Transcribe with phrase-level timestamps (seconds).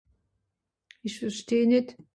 [1.07, 1.87] Ìch versteh nìt.